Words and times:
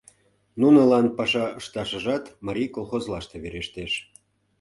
Нунылан 0.59 1.07
паша 1.17 1.45
ышташыжат 1.59 2.23
марий 2.45 2.69
колхозлаште 2.75 3.35
верештеш. 3.43 3.91